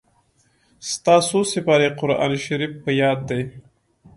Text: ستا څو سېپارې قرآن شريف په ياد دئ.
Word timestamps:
ستا 0.91 1.15
څو 1.27 1.39
سېپارې 1.51 1.89
قرآن 1.99 2.31
شريف 2.45 2.71
په 2.83 2.89
ياد 3.01 3.19
دئ. 3.29 3.43